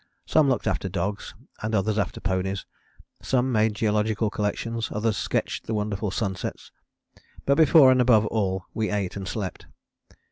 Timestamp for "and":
1.61-1.75, 7.91-8.01, 9.15-9.27